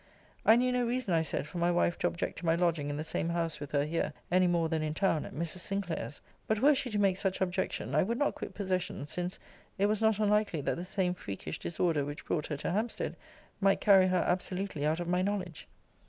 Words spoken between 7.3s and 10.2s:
objection, I would not quit possession since it was not